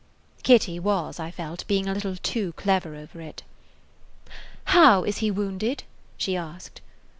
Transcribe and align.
Kitty 0.41 0.79
was, 0.79 1.19
I 1.19 1.29
felt, 1.29 1.63
being 1.67 1.87
a 1.87 1.93
little 1.93 2.15
too 2.15 2.53
clever 2.53 2.95
over 2.95 3.21
it. 3.21 3.43
"How 4.63 5.03
is 5.03 5.17
he 5.19 5.29
wounded?" 5.29 5.83
she 6.17 6.35
asked. 6.35 6.81